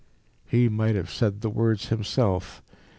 [0.47, 2.63] He might have said the words himself.